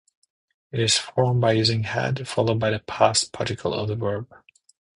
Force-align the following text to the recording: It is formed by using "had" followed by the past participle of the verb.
It 0.71 0.79
is 0.79 0.97
formed 0.97 1.41
by 1.41 1.51
using 1.51 1.83
"had" 1.83 2.27
followed 2.27 2.57
by 2.59 2.71
the 2.71 2.79
past 2.79 3.31
participle 3.33 3.75
of 3.75 3.87
the 3.87 3.95
verb. 3.95 4.33